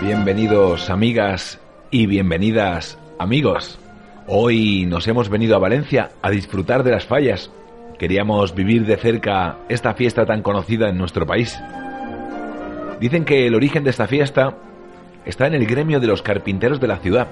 Bienvenidos 0.00 0.90
amigas 0.90 1.58
y 1.90 2.06
bienvenidas 2.06 2.96
amigos. 3.18 3.80
Hoy 4.28 4.86
nos 4.86 5.08
hemos 5.08 5.28
venido 5.28 5.56
a 5.56 5.58
Valencia 5.58 6.10
a 6.22 6.30
disfrutar 6.30 6.84
de 6.84 6.92
las 6.92 7.04
fallas. 7.04 7.50
Queríamos 7.98 8.54
vivir 8.54 8.86
de 8.86 8.96
cerca 8.96 9.58
esta 9.68 9.94
fiesta 9.94 10.24
tan 10.24 10.42
conocida 10.42 10.88
en 10.88 10.98
nuestro 10.98 11.26
país. 11.26 11.58
Dicen 13.00 13.24
que 13.24 13.48
el 13.48 13.56
origen 13.56 13.82
de 13.82 13.90
esta 13.90 14.06
fiesta 14.06 14.56
está 15.24 15.48
en 15.48 15.54
el 15.54 15.66
gremio 15.66 15.98
de 15.98 16.06
los 16.06 16.22
carpinteros 16.22 16.78
de 16.78 16.86
la 16.86 16.98
ciudad. 16.98 17.26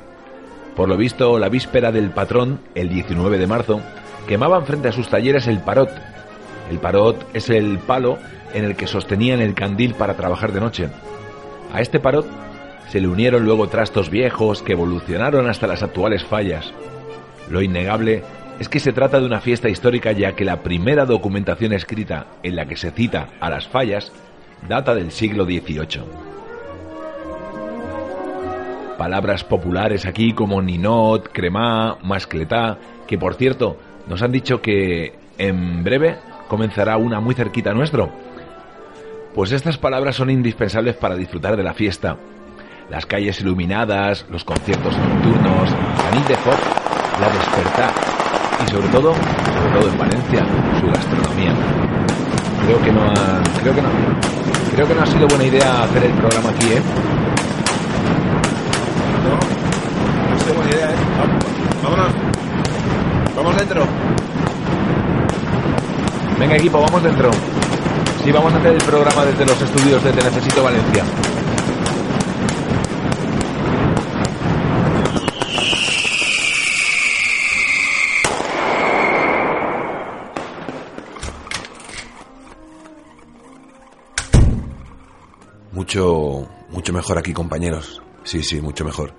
Por 0.75 0.89
lo 0.89 0.97
visto, 0.97 1.39
la 1.39 1.49
víspera 1.49 1.93
del 1.93 2.11
patrón, 2.11 2.59
el 2.75 2.89
19 2.89 3.39
de 3.39 3.47
marzo, 3.47 3.81
quemaban 4.27 4.67
frente 4.67 4.89
a 4.89 4.93
sus 4.93 5.09
talleres 5.09 5.47
el 5.47 5.61
parot. 5.61 5.91
El 6.69 6.81
parot 6.81 7.29
es 7.33 7.49
el 7.49 7.79
palo 7.79 8.19
en 8.55 8.65
el 8.65 8.75
que 8.75 8.89
sostenían 8.89 9.41
el 9.41 9.55
candil 9.55 9.95
para 9.95 10.15
trabajar 10.15 10.51
de 10.51 10.61
noche. 10.61 10.89
A 11.73 11.81
este 11.81 12.01
parot 12.01 12.27
se 12.97 13.03
le 13.03 13.09
unieron 13.09 13.45
luego 13.45 13.69
trastos 13.69 14.09
viejos 14.09 14.63
que 14.63 14.73
evolucionaron 14.73 15.51
hasta 15.51 15.67
las 15.67 15.83
actuales 15.83 16.25
fallas. 16.25 16.73
Lo 17.51 17.61
innegable 17.61 18.23
es 18.59 18.71
que 18.71 18.81
se 18.81 18.95
trata 18.95 19.21
de 19.21 19.27
una 19.27 19.43
fiesta 19.43 19.69
histórica 19.69 20.13
ya 20.13 20.33
que 20.33 20.47
la 20.47 20.63
primera 20.63 21.05
documentación 21.05 21.75
escrita 21.75 22.25
en 22.43 22.57
la 22.57 22.65
que 22.65 22.79
se 22.79 22.93
cita 22.93 23.29
a 23.39 23.51
las 23.51 23.69
fallas 23.69 24.13
data 24.67 24.95
del 24.95 25.11
siglo 25.11 25.45
XVIII. 25.45 26.05
Palabras 28.97 29.45
populares 29.45 30.07
aquí 30.07 30.33
como 30.33 30.63
ninot, 30.63 31.31
cremá, 31.33 31.99
mascletá, 32.03 32.79
que 33.07 33.19
por 33.19 33.35
cierto 33.35 33.77
nos 34.09 34.23
han 34.23 34.33
dicho 34.33 34.63
que 34.63 35.19
en 35.37 35.85
breve 35.85 36.17
comenzará 36.49 36.97
una 36.97 37.21
muy 37.21 37.35
cerquita 37.35 37.75
nuestro. 37.75 38.09
Pues 39.35 39.53
estas 39.53 39.77
palabras 39.77 40.17
son 40.17 40.31
indispensables 40.31 40.97
para 40.97 41.15
disfrutar 41.15 41.59
de 41.59 41.63
la 41.63 41.75
fiesta, 41.75 42.17
las 42.91 43.05
calles 43.07 43.41
iluminadas, 43.41 44.25
los 44.31 44.45
conciertos 44.45 44.97
nocturnos, 44.97 45.71
la 45.71 46.11
nit 46.17 46.27
de 46.29 46.37
Foc, 46.37 46.59
la 47.21 47.29
despertar 47.29 47.93
y 48.65 48.71
sobre 48.71 48.89
todo, 48.89 49.13
sobre 49.15 49.79
todo 49.79 49.91
en 49.91 49.99
Valencia, 49.99 50.47
su 50.81 50.87
gastronomía. 50.87 51.53
Creo 52.65 52.83
que 52.83 52.93
no 52.93 53.03
ha, 53.03 53.43
creo 53.61 53.75
que 53.75 53.83
no, 53.83 53.89
creo 54.75 54.89
que 54.89 54.95
no 54.95 55.03
ha 55.03 55.07
sido 55.07 55.29
buena 55.29 55.45
idea 55.45 55.83
hacer 55.83 56.05
el 56.05 56.13
programa 56.13 56.51
aquí, 56.51 56.67
¿eh? 56.73 56.83
No, 59.25 60.29
no 60.29 60.37
ha 60.37 60.39
sido 60.39 60.55
buena 60.55 60.71
idea, 60.71 60.91
¿eh? 60.91 60.97
Vámonos. 61.83 62.13
Vamos 63.37 63.57
dentro. 63.57 63.87
Venga 66.39 66.57
equipo, 66.57 66.81
vamos 66.81 67.03
dentro. 67.03 67.31
Sí, 68.25 68.33
vamos 68.33 68.53
a 68.53 68.57
hacer 68.59 68.73
el 68.73 68.83
programa 68.83 69.25
desde 69.25 69.47
los 69.47 69.61
estudios 69.61 70.03
de 70.03 70.13
Te 70.13 70.25
Necesito 70.25 70.63
Valencia. 70.63 71.05
Mucho, 85.97 86.47
mucho 86.73 86.93
mejor 86.93 87.17
aquí, 87.17 87.33
compañeros. 87.33 88.03
Sí, 88.23 88.43
sí, 88.43 88.61
mucho 88.61 88.85
mejor. 88.85 89.15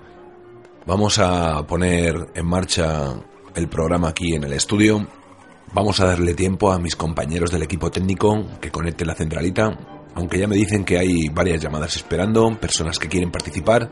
Vamos 0.86 1.18
a 1.18 1.66
poner 1.66 2.28
en 2.36 2.46
marcha 2.46 3.16
el 3.56 3.68
programa 3.68 4.10
aquí 4.10 4.36
en 4.36 4.44
el 4.44 4.52
estudio. 4.52 5.04
Vamos 5.72 5.98
a 5.98 6.06
darle 6.06 6.34
tiempo 6.34 6.70
a 6.70 6.78
mis 6.78 6.94
compañeros 6.94 7.50
del 7.50 7.64
equipo 7.64 7.90
técnico 7.90 8.46
que 8.60 8.70
conecten 8.70 9.08
la 9.08 9.16
centralita, 9.16 9.76
aunque 10.14 10.38
ya 10.38 10.46
me 10.46 10.54
dicen 10.54 10.84
que 10.84 10.98
hay 10.98 11.28
varias 11.30 11.60
llamadas 11.60 11.96
esperando, 11.96 12.56
personas 12.60 13.00
que 13.00 13.08
quieren 13.08 13.32
participar. 13.32 13.90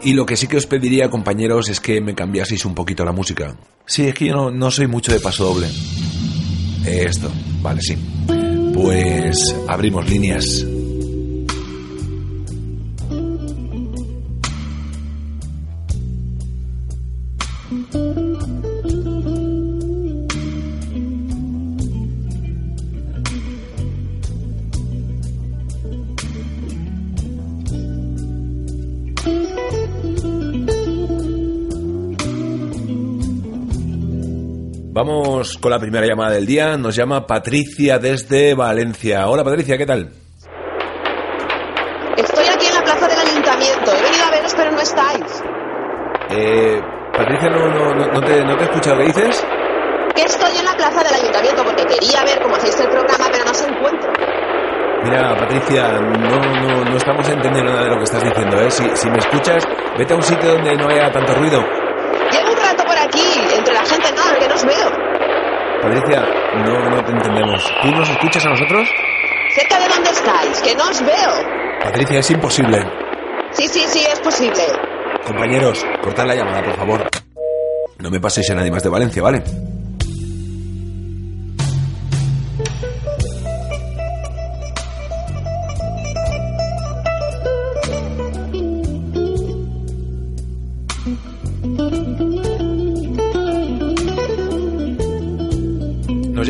Y 0.00 0.12
lo 0.12 0.24
que 0.24 0.36
sí 0.36 0.46
que 0.46 0.58
os 0.58 0.66
pediría, 0.66 1.10
compañeros, 1.10 1.68
es 1.68 1.80
que 1.80 2.00
me 2.00 2.14
cambiaseis 2.14 2.64
un 2.64 2.76
poquito 2.76 3.04
la 3.04 3.10
música. 3.10 3.56
Sí, 3.86 4.06
es 4.06 4.14
que 4.14 4.26
yo 4.26 4.34
no, 4.34 4.50
no 4.52 4.70
soy 4.70 4.86
mucho 4.86 5.10
de 5.10 5.18
paso 5.18 5.46
doble. 5.46 5.66
Esto, 6.86 7.28
vale, 7.60 7.80
sí. 7.82 7.96
Pues 8.72 9.56
abrimos 9.66 10.08
líneas. 10.08 10.64
Con 35.60 35.70
la 35.70 35.78
primera 35.78 36.06
llamada 36.06 36.32
del 36.32 36.46
día. 36.46 36.76
Nos 36.76 36.96
llama 36.96 37.26
Patricia 37.26 37.98
desde 37.98 38.54
Valencia. 38.54 39.28
Hola 39.28 39.44
Patricia, 39.44 39.76
¿qué 39.76 39.86
tal? 39.86 40.10
Estoy 42.16 42.44
aquí 42.46 42.66
en 42.66 42.74
la 42.74 42.82
plaza 42.82 43.08
del 43.08 43.18
ayuntamiento. 43.18 43.92
He 43.92 44.02
venido 44.02 44.24
a 44.26 44.30
veros, 44.30 44.54
pero 44.56 44.70
no 44.72 44.80
estáis. 44.80 45.42
Eh, 46.30 46.80
Patricia, 47.16 47.48
no, 47.50 47.68
no, 47.68 47.94
no, 47.94 48.06
no 48.06 48.20
te, 48.20 48.44
no 48.44 48.56
te 48.56 48.64
he 48.64 48.66
escuchado. 48.66 48.98
¿Qué 48.98 49.04
dices? 49.04 49.46
Que 50.14 50.22
estoy 50.22 50.56
en 50.58 50.64
la 50.64 50.72
plaza 50.72 51.02
del 51.04 51.14
ayuntamiento 51.14 51.64
porque 51.64 51.84
quería 51.84 52.24
ver 52.24 52.40
cómo 52.42 52.56
hacéis 52.56 52.80
el 52.80 52.88
programa, 52.88 53.26
pero 53.30 53.44
no 53.44 53.54
se 53.54 53.68
encuentro. 53.68 54.12
Mira, 55.04 55.34
Patricia, 55.36 55.88
no, 55.98 56.38
no, 56.38 56.84
no 56.84 56.96
estamos 56.96 57.26
entendiendo 57.26 57.72
nada 57.72 57.84
de 57.84 57.90
lo 57.90 57.96
que 57.98 58.04
estás 58.04 58.22
diciendo, 58.22 58.60
¿eh? 58.60 58.70
Si, 58.70 58.84
si 58.94 59.08
me 59.08 59.18
escuchas, 59.18 59.64
vete 59.96 60.12
a 60.12 60.16
un 60.16 60.22
sitio 60.22 60.50
donde 60.50 60.76
no 60.76 60.88
haya 60.88 61.10
tanto 61.10 61.34
ruido. 61.34 61.58
Llevo 62.30 62.50
un 62.50 62.58
rato 62.58 62.84
por 62.84 62.98
aquí, 62.98 63.22
entre 63.56 63.72
la 63.72 63.84
gente, 63.84 64.12
nada, 64.12 64.38
que 64.38 64.46
no 64.46 64.54
os 64.54 64.64
veo. 64.66 64.90
Patricia, 65.82 66.22
no, 66.64 66.90
no 66.90 67.04
te 67.04 67.12
entendemos. 67.12 67.64
¿Tú 67.82 67.90
nos 67.92 68.08
escuchas 68.10 68.44
a 68.46 68.50
nosotros? 68.50 68.88
¿Cerca 69.54 69.80
de 69.80 69.88
dónde 69.88 70.10
estáis? 70.10 70.60
Que 70.60 70.74
no 70.74 70.84
os 70.88 71.00
veo. 71.00 71.80
Patricia, 71.82 72.18
es 72.18 72.30
imposible. 72.30 72.78
Sí, 73.52 73.66
sí, 73.68 73.84
sí, 73.88 74.04
es 74.12 74.20
posible. 74.20 74.62
Compañeros, 75.26 75.84
cortad 76.02 76.26
la 76.26 76.34
llamada, 76.34 76.62
por 76.62 76.76
favor. 76.76 77.08
No 77.98 78.10
me 78.10 78.20
paséis 78.20 78.50
a 78.50 78.54
nadie 78.54 78.70
más 78.70 78.82
de 78.82 78.88
Valencia, 78.88 79.22
¿vale? 79.22 79.42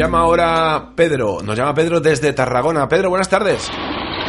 Llama 0.00 0.20
ahora 0.20 0.82
Pedro, 0.96 1.38
nos 1.42 1.56
llama 1.56 1.74
Pedro 1.74 2.00
desde 2.00 2.32
Tarragona. 2.32 2.88
Pedro, 2.88 3.10
buenas 3.10 3.28
tardes. 3.28 3.70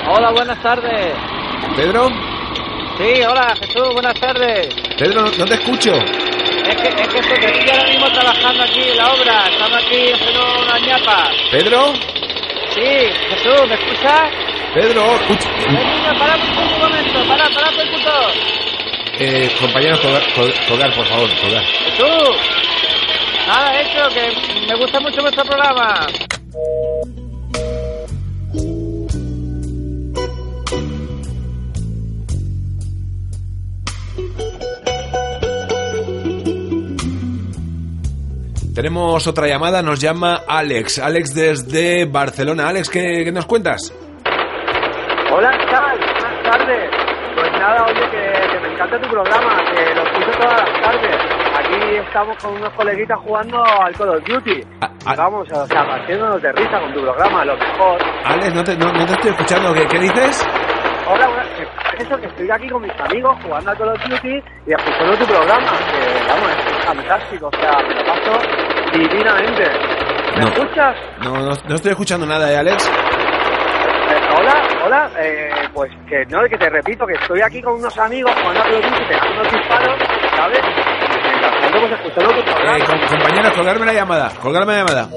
Hola, 0.08 0.32
buenas 0.32 0.62
tardes. 0.62 1.14
Pedro, 1.76 2.10
Sí, 2.98 3.22
hola, 3.24 3.56
Jesús, 3.60 3.94
buenas 3.94 4.14
tardes. 4.20 4.68
Pedro, 5.00 5.22
no, 5.24 5.32
no 5.38 5.46
te 5.46 5.54
escucho. 5.56 5.92
Es 5.96 6.76
que, 6.76 6.88
es 6.90 7.08
que 7.08 7.20
estoy, 7.20 7.70
ahora 7.72 7.90
mismo 7.90 8.08
trabajando 8.12 8.64
aquí 8.64 8.82
en 8.84 8.98
la 8.98 9.14
obra. 9.14 9.48
Estamos 9.50 9.78
aquí 9.84 10.12
haciendo 10.14 10.42
una 10.62 10.80
ñapa. 10.80 11.30
Pedro, 11.52 11.94
Sí, 12.76 12.82
Jesús, 12.82 13.68
¿me 13.68 13.74
escuchas? 13.76 14.30
Pedro, 14.74 15.04
escucha. 15.16 15.50
Eh, 15.50 15.72
niño, 15.72 16.20
para 16.20 16.36
un 16.36 16.80
momento, 16.80 17.20
para, 17.28 17.50
para 17.50 17.72
un. 17.72 18.12
Eh, 19.20 19.50
compañeros, 19.60 20.00
colgar, 20.00 20.22
col- 20.36 20.54
colgar, 20.68 20.94
por 20.96 21.06
favor, 21.06 21.30
colgar. 21.42 21.64
¡Tú! 21.98 22.06
Nada, 23.52 23.82
hecho, 23.82 24.08
que 24.14 24.66
me 24.66 24.76
gusta 24.80 25.02
mucho 25.02 25.22
vuestro 25.22 25.44
programa. 25.44 26.08
Tenemos 38.74 39.28
otra 39.28 39.48
llamada, 39.48 39.82
nos 39.82 40.00
llama 40.00 40.44
Alex. 40.48 41.00
Alex 41.00 41.36
desde 41.36 42.06
Barcelona. 42.06 42.70
Alex, 42.70 42.90
¿qué, 42.90 43.26
qué 43.26 43.34
nos 43.34 43.46
cuentas? 43.48 43.94
Hola, 45.30 45.52
¿qué 45.58 45.66
tal? 45.66 46.00
Buenas 46.00 46.44
tardes. 46.44 46.90
Pues 47.36 47.52
nada, 47.52 47.84
oye, 47.84 48.10
que, 48.12 48.50
que 48.50 48.60
me 48.62 48.74
encanta 48.74 49.02
tu 49.02 49.10
programa, 49.10 49.62
que 49.74 49.94
lo 49.94 50.04
escucho 50.04 50.40
todas 50.40 50.62
las 50.62 50.82
tardes. 50.82 51.21
Estamos 52.08 52.38
con 52.44 52.54
unos 52.56 52.70
coleguitas 52.74 53.18
jugando 53.20 53.64
al 53.64 53.94
Call 53.96 54.10
of 54.10 54.24
Duty. 54.26 54.64
Ah, 54.82 54.90
ah. 55.06 55.14
Vamos, 55.18 55.48
o 55.52 55.66
sea, 55.68 55.86
partiéndonos 55.86 56.42
de 56.42 56.52
risa 56.54 56.80
con 56.80 56.94
tu 56.94 57.02
programa, 57.02 57.46
lo 57.46 57.56
mejor. 57.58 57.98
Alex, 58.26 58.54
no 58.54 58.64
te, 58.64 58.78
no, 58.78 58.92
no 58.92 59.06
te 59.06 59.14
estoy 59.14 59.32
escuchando. 59.32 59.74
¿Qué, 59.74 59.88
qué 59.88 60.00
dices? 60.00 60.48
Hola, 61.08 61.28
que- 61.58 62.04
eso, 62.04 62.18
que 62.18 62.26
estoy 62.28 62.50
aquí 62.52 62.68
con 62.70 62.82
mis 62.82 63.00
amigos 63.00 63.38
jugando 63.44 63.72
al 63.72 63.78
Call 63.78 63.90
of 63.90 64.04
Duty 64.10 64.44
y 64.68 64.72
escuchando 64.74 65.18
tu 65.18 65.26
programa, 65.26 65.72
que 65.92 66.28
vamos, 66.28 66.50
es 66.52 66.86
fantástico, 66.86 67.48
o 67.48 67.58
sea, 67.60 67.72
me 67.88 67.96
lo 67.96 68.04
paso 68.06 68.40
divinamente. 68.94 69.64
¿Me 70.36 70.42
No. 70.42 70.48
escuchas? 70.48 70.96
No, 71.24 71.32
no, 71.38 71.52
no 71.68 71.76
estoy 71.76 71.92
escuchando 71.92 72.26
nada, 72.26 72.52
¿eh, 72.52 72.58
Alex? 72.58 72.88
Eh, 72.90 74.30
hola, 74.38 74.68
hola, 74.86 75.12
eh, 75.20 75.50
pues 75.74 75.92
que 76.10 76.26
no, 76.30 76.42
que 76.50 76.58
te 76.58 76.70
repito, 76.70 77.06
que 77.06 77.14
estoy 77.14 77.42
aquí 77.42 77.62
con 77.62 77.76
unos 77.76 77.98
amigos 77.98 78.32
jugando 78.42 78.60
a 78.62 78.64
Call 78.64 78.76
of 78.76 78.84
Duty, 78.86 79.06
pegando 79.06 79.32
unos 79.42 79.52
disparos, 79.54 80.00
¿sabes? 80.36 80.62
Escuchando 81.74 82.30
programa. 82.44 82.78
Eh, 82.78 82.84
com- 82.86 83.00
compañeros, 83.18 83.54
colgarme 83.54 83.86
la 83.86 83.94
llamada. 83.94 84.30
Colgarme 84.42 84.74
la 84.74 84.80
llamada. 84.80 85.10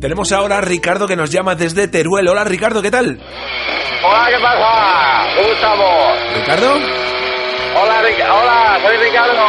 Tenemos 0.00 0.32
ahora 0.32 0.58
a 0.58 0.60
Ricardo 0.60 1.06
que 1.06 1.14
nos 1.16 1.30
llama 1.30 1.54
desde 1.54 1.86
Teruel. 1.86 2.26
Hola, 2.28 2.42
Ricardo, 2.44 2.82
¿qué 2.82 2.90
tal? 2.90 3.20
Hola, 4.04 4.26
¿qué 4.28 4.42
pasa? 4.42 5.36
¿Cómo 5.36 5.52
estamos? 5.52 6.18
¿Ricardo? 6.38 7.01
Hola, 7.82 8.02
Ric- 8.02 8.20
hola, 8.30 8.78
soy 8.82 8.96
Ricardo. 8.96 9.44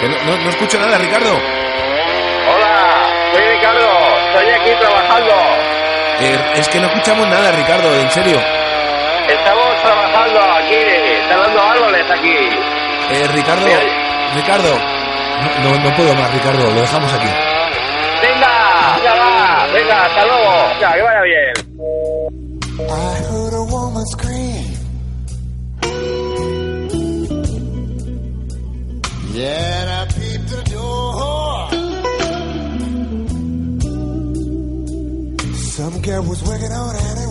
Que 0.00 0.08
no, 0.08 0.16
no- 0.24 0.36
no 0.44 0.50
escucho 0.50 0.78
nada, 0.78 0.98
Ricardo. 0.98 1.32
Hola, 1.32 3.06
soy 3.32 3.42
Ricardo. 3.54 3.88
Estoy 4.28 4.50
aquí 4.50 4.70
trabajando. 4.80 5.32
Eh, 6.20 6.38
es 6.56 6.68
que 6.68 6.80
no 6.80 6.86
escuchamos 6.88 7.28
nada, 7.28 7.52
Ricardo, 7.52 7.94
en 7.94 8.10
serio. 8.10 8.40
Estamos 9.28 9.82
trabajando 9.82 10.40
aquí, 10.54 10.82
talando 11.28 11.62
árboles 11.62 12.10
aquí. 12.10 12.36
Eh, 13.12 13.28
Ricardo, 13.32 13.66
Ricardo. 14.34 14.74
No, 14.74 15.70
no, 15.70 15.78
no 15.78 15.96
puedo 15.96 16.14
más, 16.14 16.32
Ricardo, 16.32 16.70
lo 16.70 16.80
dejamos 16.80 17.12
aquí. 17.12 17.28
Venga, 18.22 18.98
ya 19.04 19.14
va. 19.14 19.66
Venga, 19.72 20.04
hasta 20.04 20.24
luego. 20.24 20.70
Ya, 20.80 20.92
que 20.94 21.02
vaya 21.02 21.22
bien. 21.22 21.52
Yeah, 29.38 30.02
I 30.02 30.12
peeped 30.12 30.48
the 30.48 30.62
door. 30.74 31.70
Some 35.78 36.02
girl 36.02 36.24
was 36.24 36.42
working 36.42 36.72
on 36.72 36.96
any 36.96 37.27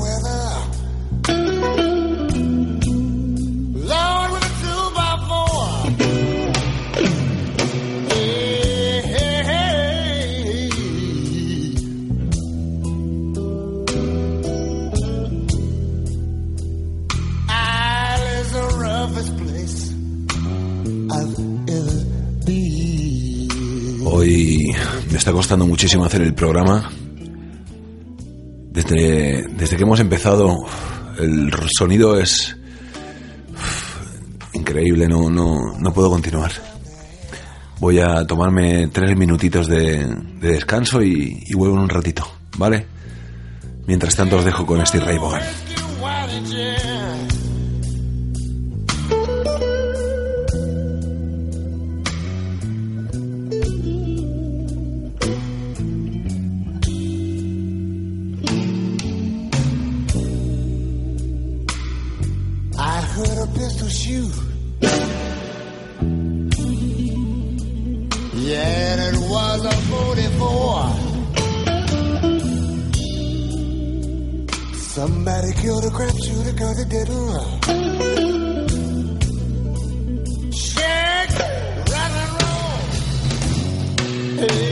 está 25.27 25.35
costando 25.35 25.67
muchísimo 25.67 26.05
hacer 26.05 26.21
el 26.21 26.33
programa. 26.33 26.89
Desde, 28.71 29.45
desde 29.57 29.75
que 29.75 29.83
hemos 29.83 29.99
empezado, 29.99 30.55
el 31.19 31.51
sonido 31.77 32.17
es 32.17 32.55
increíble, 34.53 35.05
no, 35.05 35.29
no, 35.29 35.77
no 35.77 35.93
puedo 35.93 36.09
continuar. 36.09 36.53
Voy 37.81 37.99
a 37.99 38.25
tomarme 38.25 38.87
tres 38.87 39.17
minutitos 39.17 39.67
de, 39.67 40.05
de 40.39 40.47
descanso 40.47 41.03
y, 41.03 41.43
vuelvo 41.53 41.75
en 41.75 41.81
un 41.81 41.89
ratito, 41.89 42.25
¿vale? 42.57 42.87
Mientras 43.85 44.15
tanto 44.15 44.37
os 44.37 44.45
dejo 44.45 44.65
con 44.65 44.85
Steve 44.85 45.03
Ray. 45.03 45.17
Hey, 84.37 84.66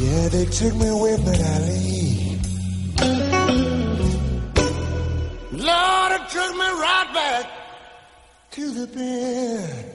Yeah, 0.00 0.28
they 0.28 0.44
took 0.46 0.74
me 0.76 0.88
away, 0.88 1.16
but 1.24 1.40
I 1.40 1.54
Ali. 1.56 2.38
Lord, 5.52 6.12
it 6.12 6.28
took 6.30 6.52
me 6.56 6.68
right 6.84 7.10
back 7.12 7.46
to 8.52 8.70
the 8.70 8.86
bed. 8.86 9.91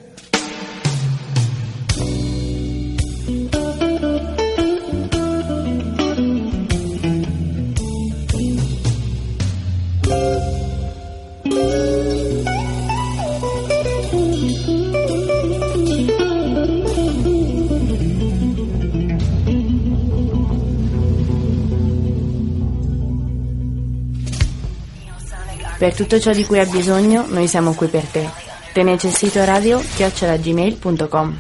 Per 25.78 25.94
tutto 25.94 26.20
ciò 26.20 26.32
di 26.32 26.44
cui 26.44 26.58
hai 26.58 26.66
bisogno, 26.66 27.26
noi 27.28 27.48
siamo 27.48 27.74
qui 27.74 27.88
per 27.88 28.04
te. 28.06 28.28
Te 28.74 28.82
necessito 28.82 29.44
radio 29.44 29.80
chiocciolagmail.com 29.80 31.40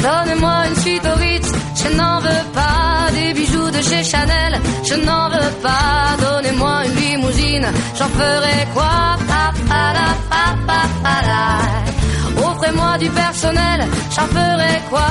Donnez-moi 0.00 0.66
une 0.68 0.76
suite 0.76 1.06
au 1.06 1.18
Ritz, 1.18 1.50
je 1.74 1.96
n'en 1.96 2.20
veux 2.20 2.44
pas 2.54 3.10
des 3.12 3.32
bijoux 3.34 3.70
de 3.70 3.82
chez 3.82 4.04
Chanel, 4.04 4.60
je 4.84 4.94
n'en 4.94 5.28
veux 5.28 5.52
pas. 5.60 6.16
Donnez-moi 6.20 6.86
une 6.86 6.94
limousine, 6.94 7.66
j'en 7.96 8.08
ferai 8.08 8.66
quoi 8.72 9.27
Pa, 9.68 9.74
pa, 9.74 9.92
la, 9.96 10.08
pa, 10.30 10.44
pa, 10.66 10.80
pa, 11.02 11.16
la. 11.28 12.48
Offrez-moi 12.50 12.98
du 12.98 13.10
personnel, 13.10 13.80
j'en 14.14 14.26
ferai 14.26 14.80
quoi 14.90 15.06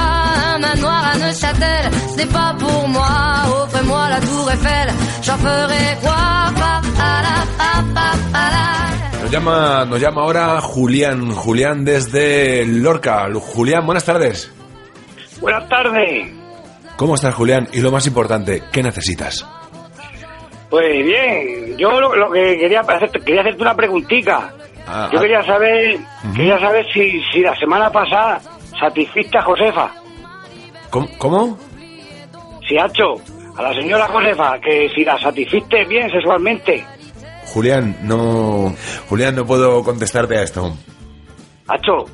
Un 0.53 0.59
manoir 0.59 1.03
à 1.13 1.17
Neuchâtel, 1.17 1.91
ce 2.11 2.17
n'est 2.17 2.25
pas 2.25 2.55
pour 2.59 2.87
moi. 2.87 3.09
Offrez-moi 3.63 4.09
la 4.09 4.19
tour 4.19 4.51
Eiffel, 4.51 4.89
j'en 5.23 5.37
ferai 5.37 5.97
quoi 6.01 6.15
Pa, 6.55 6.81
pa, 6.97 7.21
la, 7.25 7.37
pa, 7.57 7.83
pa, 7.93 8.11
pa, 8.33 8.45
la. 8.55 9.23
Nos 9.23 9.31
llama, 9.31 9.85
nos 9.85 9.99
llama 9.99 10.21
ahora 10.21 10.61
Julián, 10.61 11.31
Julián 11.33 11.83
desde 11.85 12.65
Lorca. 12.65 13.27
Julián, 13.33 13.85
buenas 13.85 14.05
tardes. 14.05 14.51
Buenas 15.41 15.67
tardes. 15.69 16.31
¿Cómo 16.95 17.15
estás, 17.15 17.35
Julián? 17.35 17.67
Y 17.73 17.81
lo 17.81 17.91
más 17.91 18.07
importante, 18.07 18.63
¿qué 18.71 18.81
necesitas? 18.81 19.45
Pues 20.69 21.05
bien, 21.05 21.77
yo 21.77 21.99
lo, 21.99 22.15
lo 22.15 22.31
que 22.31 22.57
quería 22.57 22.81
hacerte, 22.81 23.19
quería 23.21 23.41
hacerte 23.41 23.61
una 23.61 23.75
preguntita. 23.75 24.53
Ah, 24.85 25.09
yo 25.11 25.19
ah. 25.19 25.21
quería 25.21 25.43
saber, 25.43 25.97
quería 26.35 26.59
saber 26.59 26.85
si, 26.93 27.21
si 27.31 27.41
la 27.41 27.55
semana 27.57 27.89
pasada 27.89 28.41
satisfiste 28.79 29.37
a 29.37 29.41
Josefa. 29.41 29.91
¿Cómo? 30.89 31.07
cómo? 31.17 31.57
Si 32.67 32.77
Hacho, 32.77 33.15
a 33.55 33.61
la 33.61 33.73
señora 33.73 34.07
Josefa, 34.07 34.59
que 34.59 34.89
si 34.93 35.03
la 35.03 35.17
satisfiste 35.19 35.85
bien 35.85 36.09
sexualmente. 36.11 36.85
Julián, 37.45 37.97
no... 38.03 38.73
Julián, 39.09 39.35
no 39.35 39.45
puedo 39.45 39.83
contestarte 39.83 40.37
a 40.37 40.43
esto. 40.43 40.73
Hacho, 41.67 42.05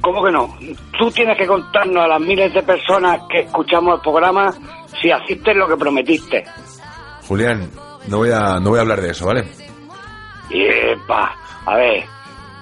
¿cómo 0.00 0.24
que 0.24 0.32
no? 0.32 0.56
Tú 0.98 1.10
tienes 1.10 1.36
que 1.36 1.46
contarnos 1.46 2.04
a 2.04 2.08
las 2.08 2.20
miles 2.20 2.52
de 2.52 2.62
personas 2.62 3.22
que 3.28 3.40
escuchamos 3.40 3.96
el 3.96 4.00
programa 4.02 4.52
si 5.00 5.10
hiciste 5.10 5.54
lo 5.54 5.66
que 5.68 5.76
prometiste. 5.76 6.44
Julián, 7.26 7.70
no 8.08 8.18
voy 8.18 8.30
a, 8.30 8.58
no 8.60 8.70
voy 8.70 8.78
a 8.78 8.82
hablar 8.82 9.00
de 9.00 9.10
eso, 9.10 9.26
¿vale? 9.26 9.44
Y, 10.50 10.64
epa, 10.64 11.36
a 11.66 11.76
ver, 11.76 12.04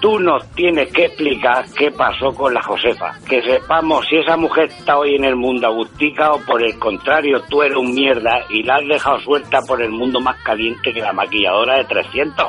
tú 0.00 0.18
nos 0.18 0.46
tienes 0.52 0.92
que 0.92 1.06
explicar 1.06 1.64
qué 1.76 1.90
pasó 1.90 2.32
con 2.34 2.52
la 2.52 2.62
Josefa. 2.62 3.18
Que 3.28 3.42
sepamos 3.42 4.06
si 4.08 4.16
esa 4.16 4.36
mujer 4.36 4.66
está 4.66 4.98
hoy 4.98 5.14
en 5.16 5.24
el 5.24 5.36
mundo 5.36 5.66
agustica 5.66 6.32
o 6.32 6.40
por 6.40 6.62
el 6.62 6.78
contrario 6.78 7.42
tú 7.48 7.62
eres 7.62 7.76
un 7.76 7.94
mierda 7.94 8.44
y 8.50 8.62
la 8.62 8.76
has 8.76 8.86
dejado 8.86 9.20
suelta 9.20 9.60
por 9.62 9.82
el 9.82 9.90
mundo 9.90 10.20
más 10.20 10.40
caliente 10.42 10.92
que 10.92 11.00
la 11.00 11.12
maquilladora 11.12 11.78
de 11.78 11.84
300. 11.84 12.46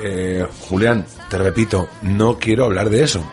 Eh, 0.00 0.46
Julián, 0.68 1.04
te 1.28 1.38
repito, 1.38 1.88
no 2.02 2.38
quiero 2.38 2.66
hablar 2.66 2.88
de 2.88 3.02
eso. 3.02 3.24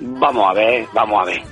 Vamos 0.00 0.50
a 0.50 0.54
ver, 0.54 0.86
vamos 0.92 1.22
a 1.22 1.24
ver. 1.26 1.42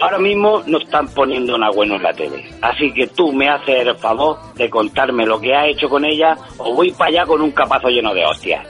Ahora 0.00 0.18
mismo 0.18 0.62
no 0.66 0.78
están 0.78 1.08
poniendo 1.08 1.58
nada 1.58 1.72
bueno 1.74 1.96
en 1.96 2.02
la 2.02 2.12
tele. 2.12 2.48
Así 2.62 2.92
que 2.92 3.06
tú 3.08 3.32
me 3.32 3.48
haces 3.48 3.86
el 3.86 3.96
favor 3.96 4.38
de 4.54 4.70
contarme 4.70 5.26
lo 5.26 5.40
que 5.40 5.54
has 5.54 5.66
hecho 5.68 5.88
con 5.88 6.04
ella 6.04 6.36
o 6.58 6.74
voy 6.74 6.92
para 6.92 7.08
allá 7.10 7.26
con 7.26 7.40
un 7.42 7.50
capazo 7.50 7.88
lleno 7.88 8.14
de 8.14 8.24
hostias. 8.24 8.64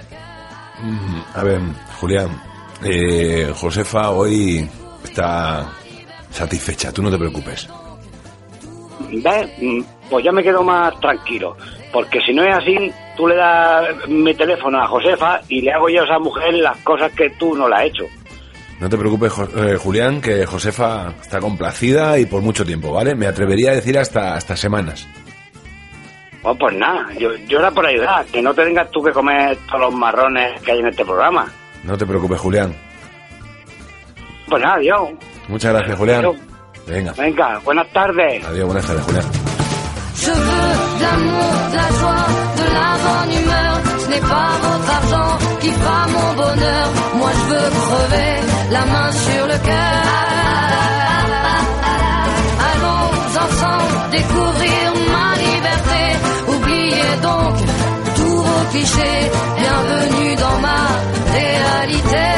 Mm, 0.83 1.21
A 1.35 1.43
ver, 1.45 1.61
Julián, 2.01 2.41
eh, 2.85 3.53
Josefa 3.55 4.11
hoy 4.11 4.67
está 5.05 5.69
satisfecha, 6.31 6.93
tú 6.93 7.03
no 7.03 7.11
te 7.11 7.19
preocupes. 7.19 7.69
¿Ves? 9.11 9.49
Mm, 9.61 9.81
Pues 10.11 10.25
ya 10.25 10.33
me 10.33 10.43
quedo 10.43 10.63
más 10.63 10.99
tranquilo. 11.01 11.55
Porque 11.93 12.21
si 12.23 12.33
no 12.33 12.43
es 12.43 12.55
así, 12.55 12.91
tú 13.17 13.27
le 13.27 13.35
das 13.37 13.87
mi 14.09 14.33
teléfono 14.35 14.79
a 14.81 14.87
Josefa 14.87 15.41
y 15.49 15.61
le 15.61 15.73
hago 15.73 15.89
yo 15.91 16.01
a 16.03 16.05
esa 16.05 16.19
mujer 16.19 16.55
las 16.55 16.77
cosas 16.79 17.13
que 17.13 17.29
tú 17.39 17.55
no 17.55 17.69
la 17.69 17.77
has 17.79 17.85
hecho. 17.87 18.05
No 18.81 18.89
te 18.89 18.97
preocupes, 18.97 19.33
eh, 19.57 19.77
Julián, 19.77 20.21
que 20.21 20.47
Josefa 20.47 21.13
está 21.21 21.41
complacida 21.41 22.17
y 22.19 22.27
por 22.27 22.43
mucho 22.43 22.65
tiempo, 22.65 22.93
¿vale? 22.93 23.15
Me 23.17 23.27
atrevería 23.27 23.73
a 23.73 23.75
decir 23.75 23.99
hasta, 23.99 24.35
hasta 24.35 24.57
semanas. 24.57 25.07
Oh, 26.45 26.55
pues 26.55 26.77
nada, 26.77 27.07
yo, 27.19 27.35
yo 27.49 27.59
era 27.59 27.73
por 27.73 27.85
ayudar, 27.85 28.25
que 28.27 28.41
no 28.41 28.55
te 28.55 28.65
tengas 28.65 28.89
tú 28.93 29.03
que 29.03 29.11
comer 29.11 29.59
todos 29.67 29.81
los 29.81 29.95
marrones 29.95 30.63
que 30.63 30.71
hay 30.73 30.79
en 30.79 30.87
este 30.87 31.05
programa. 31.05 31.47
No 31.83 31.99
te 31.99 32.07
preocupes, 32.07 32.39
Julián. 32.39 32.73
Pues 34.49 34.63
nada, 34.63 34.77
adiós. 34.77 35.09
Muchas 35.49 35.73
gracias, 35.75 35.99
Julián. 35.99 36.19
Adiós. 36.21 36.37
Venga, 36.87 37.13
Venga, 37.19 37.59
buenas 37.65 37.93
tardes. 37.93 38.45
adiós, 38.47 38.65
buenas 38.67 38.87
tardes, 38.87 39.05
Julián. 39.05 39.25
Je 40.15 40.31
veux 40.31 40.39
de 40.99 41.03
l'amour, 41.03 41.71
de 41.71 41.77
la 41.77 41.89
joie, 41.99 42.27
de 42.57 42.75
la 42.75 42.97
bonne 43.05 43.33
humeur. 43.43 43.81
Ce 43.99 44.09
n'est 44.11 44.21
pas 44.21 44.51
votre 44.63 44.91
argent 44.91 45.39
qui 45.61 45.71
fera 45.71 46.07
mon 46.09 46.35
bonheur. 46.35 46.87
Moi 47.19 47.31
je 47.33 47.55
veux 47.55 47.71
crever 47.71 48.41
la 48.71 48.85
main 48.85 49.11
sur 49.13 49.47
le 49.47 49.59
cœur. 49.69 50.03
Allons 52.71 53.09
ensemble 53.45 54.11
découvrir 54.11 54.85
ma 55.15 55.29
liberté. 55.47 56.03
Oubliez 56.55 57.13
donc 57.23 57.55
tous 58.17 58.37
vos 58.49 58.65
clichés. 58.73 59.23
Bienvenue 59.61 60.37
dans 60.37 60.59
ma 60.69 60.83
réalité. 61.39 62.29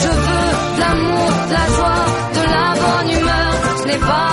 Je 0.00 0.10
veux 0.24 0.50
de 0.74 0.80
l'amour, 0.80 1.30
de 1.48 1.54
la 1.58 1.66
joie, 1.76 2.04
de 2.38 2.44
la 2.56 2.68
bonne 2.82 3.10
humeur. 3.18 3.52
Ce 3.80 3.86
n'est 3.88 4.04
pas 4.12 4.27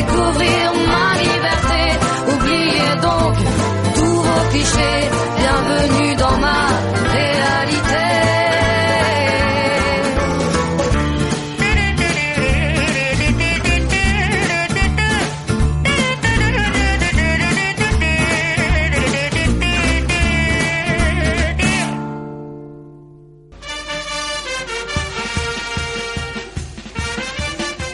découvrir 0.00 0.66
ma 0.92 1.06
liberté. 1.24 1.82
Oubliez 2.32 2.92
donc 3.06 3.34
tous 3.96 4.16
vos 4.26 4.44
clichés. 4.50 5.02
Bienvenue 5.40 6.14
dans 6.16 6.36
ma 6.38 6.60
réalité. 7.16 8.06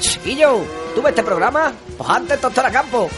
Chiquillo, 0.01 0.65
¿tú 0.95 1.03
ves 1.03 1.11
este 1.11 1.23
programa? 1.23 1.73
Campo. 2.07 3.09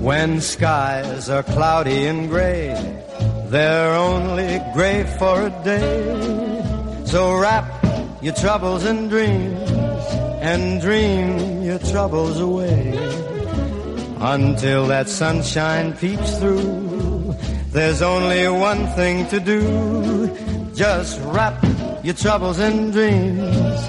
When 0.00 0.40
skies 0.40 1.28
are 1.28 1.42
cloudy 1.42 2.06
and 2.06 2.30
gray, 2.30 2.74
they're 3.48 3.94
only 3.94 4.60
gray 4.72 5.04
for 5.18 5.46
a 5.46 5.50
day. 5.62 7.04
So 7.04 7.38
wrap 7.38 7.66
your 8.22 8.34
troubles 8.34 8.86
in 8.86 9.08
dreams 9.08 9.70
and 10.40 10.80
dream 10.80 11.62
your 11.62 11.78
troubles 11.78 12.40
away. 12.40 13.09
Until 14.20 14.86
that 14.88 15.08
sunshine 15.08 15.94
peeps 15.94 16.38
through, 16.38 17.34
there's 17.72 18.02
only 18.02 18.46
one 18.48 18.86
thing 18.88 19.26
to 19.28 19.40
do. 19.40 20.36
Just 20.74 21.20
wrap 21.24 21.56
your 22.04 22.14
troubles 22.14 22.58
in 22.58 22.90
dreams 22.90 23.80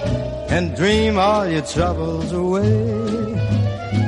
and 0.49 0.73
dream 0.75 1.17
all 1.19 1.45
your 1.47 1.63
troubles 1.63 2.31
away. 2.31 3.31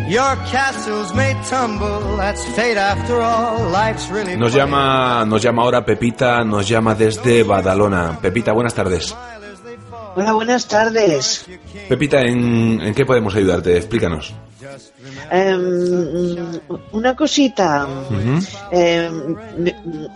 Your 0.10 0.36
castles 0.48 1.14
may 1.14 1.34
tumble, 1.50 2.18
that's 2.18 2.44
fate 2.56 2.78
after 2.78 3.20
all. 3.20 3.70
Life's 3.70 4.10
really 4.10 4.38
Nos 4.38 4.54
llama, 4.54 5.26
nos 5.26 5.42
llama 5.44 5.64
ahora 5.64 5.84
Pepita, 5.84 6.44
nos 6.46 6.70
llama 6.70 6.96
desde 6.96 7.44
Badalona. 7.44 8.20
Pepita, 8.22 8.54
buenas 8.54 8.74
tardes. 8.74 9.14
Hola, 10.16 10.34
buenas 10.34 10.68
tardes. 10.68 11.46
Pepita, 11.90 12.22
¿en, 12.22 12.80
en 12.82 12.94
qué 12.94 13.06
podemos 13.06 13.36
ayudarte? 13.36 13.76
Explícanos. 13.78 14.34
Em, 15.32 16.60
una 16.92 17.16
cosita. 17.16 17.88
Em, 18.72 19.36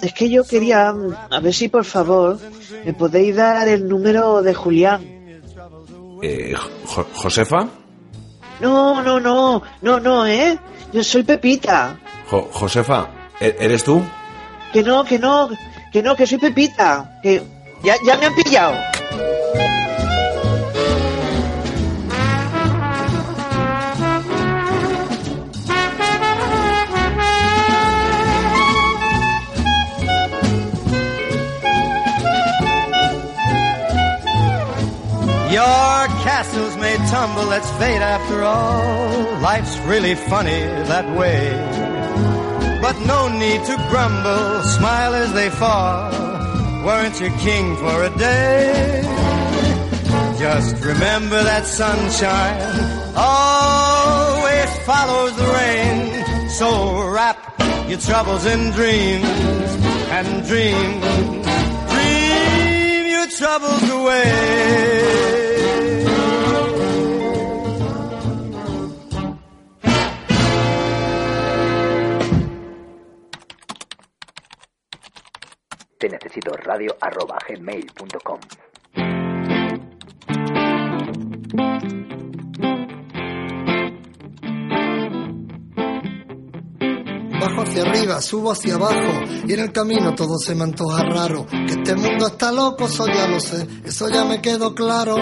es 0.02 0.14
que 0.14 0.30
yo 0.30 0.44
quería, 0.46 0.94
a 1.30 1.40
ver 1.40 1.54
si 1.54 1.68
por 1.70 1.86
favor 1.86 2.40
me 2.86 2.94
podéis 2.94 3.36
dar 3.36 3.68
el 3.68 3.88
número 3.88 4.42
de 4.42 4.54
Julián. 4.54 5.02
Eh, 6.22 6.54
Jo- 6.86 7.08
Josefa, 7.14 7.68
No, 8.60 9.04
no, 9.04 9.20
no, 9.20 9.62
no, 9.84 10.00
no, 10.00 10.26
¿eh? 10.26 10.58
Yo 10.92 11.04
soy 11.04 11.22
Pepita. 11.24 12.00
Jo- 12.30 12.50
Josefa, 12.52 13.08
¿e- 13.40 13.56
¿eres 13.60 13.84
tú? 13.84 14.02
Que 14.74 14.82
no, 14.82 15.04
que 15.04 15.20
no, 15.20 15.50
que 15.94 16.02
no, 16.02 16.16
que 16.16 16.26
soy 16.26 16.40
Pepita. 16.40 17.20
Que 17.22 17.44
ya, 17.84 17.96
ya 18.06 18.18
me 18.18 18.26
han 18.26 18.34
pillado. 18.36 18.74
Castles 36.38 36.78
may 36.78 36.96
tumble, 37.10 37.48
that's 37.48 37.72
fate 37.80 38.04
after 38.16 38.44
all. 38.44 39.40
Life's 39.42 39.76
really 39.92 40.14
funny 40.14 40.62
that 40.92 41.08
way. 41.18 41.42
But 42.80 42.96
no 43.14 43.28
need 43.28 43.62
to 43.70 43.76
grumble, 43.90 44.62
smile 44.78 45.16
as 45.16 45.34
they 45.34 45.50
fall. 45.50 46.12
Weren't 46.86 47.20
you 47.20 47.32
king 47.48 47.76
for 47.78 48.04
a 48.04 48.12
day? 48.16 49.02
Just 50.38 50.76
remember 50.86 51.40
that 51.52 51.66
sunshine 51.66 52.62
always 53.16 54.72
follows 54.90 55.34
the 55.42 55.50
rain. 55.60 56.50
So 56.60 56.68
wrap 57.16 57.40
your 57.90 58.00
troubles 58.10 58.46
in 58.46 58.62
dreams 58.80 59.70
and 60.18 60.46
dream, 60.46 60.88
dream 61.94 63.06
your 63.16 63.28
troubles 63.40 63.90
away. 63.90 65.57
gmail.com. 76.78 78.40
Bajo 87.40 87.62
hacia 87.62 87.82
arriba, 87.84 88.22
subo 88.22 88.52
hacia 88.52 88.76
abajo 88.76 89.22
y 89.48 89.54
en 89.54 89.60
el 89.60 89.72
camino 89.72 90.16
todo 90.16 90.38
se 90.38 90.56
me 90.56 90.64
antoja 90.64 91.04
raro. 91.04 91.46
Que 91.46 91.74
este 91.74 91.96
mundo 91.96 92.28
está 92.28 92.52
loco, 92.52 92.86
eso 92.86 93.06
ya 93.08 93.28
lo 93.28 93.40
sé, 93.40 93.68
eso 93.86 94.10
ya 94.10 94.26
me 94.26 94.42
quedó 94.42 94.74
claro. 94.74 95.16